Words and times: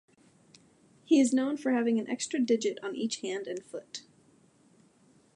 He 1.05 1.19
is 1.21 1.31
known 1.31 1.57
for 1.57 1.73
having 1.73 1.99
an 1.99 2.09
extra 2.09 2.39
digit 2.39 2.79
on 2.83 2.95
each 2.95 3.21
hand 3.21 3.45
and 3.45 3.63
foot. 3.63 4.01